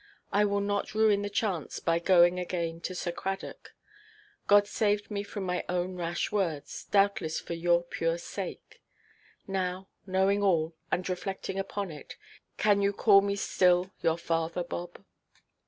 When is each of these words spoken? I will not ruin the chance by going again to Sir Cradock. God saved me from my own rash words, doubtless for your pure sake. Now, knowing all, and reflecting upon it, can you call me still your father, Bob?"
I 0.31 0.45
will 0.45 0.61
not 0.61 0.95
ruin 0.95 1.21
the 1.21 1.29
chance 1.29 1.79
by 1.79 1.99
going 1.99 2.39
again 2.39 2.81
to 2.81 2.95
Sir 2.95 3.11
Cradock. 3.11 3.75
God 4.47 4.65
saved 4.65 5.11
me 5.11 5.21
from 5.21 5.43
my 5.43 5.63
own 5.69 5.95
rash 5.95 6.31
words, 6.31 6.85
doubtless 6.85 7.39
for 7.39 7.53
your 7.53 7.83
pure 7.83 8.17
sake. 8.17 8.81
Now, 9.45 9.89
knowing 10.07 10.41
all, 10.41 10.73
and 10.91 11.07
reflecting 11.07 11.59
upon 11.59 11.91
it, 11.91 12.17
can 12.57 12.81
you 12.81 12.93
call 12.93 13.21
me 13.21 13.35
still 13.35 13.91
your 14.01 14.17
father, 14.17 14.63
Bob?" 14.63 15.05